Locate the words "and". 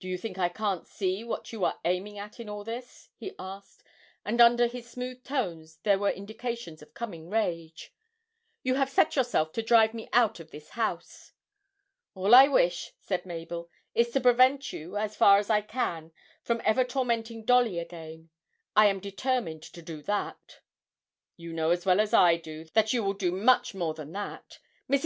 4.22-4.42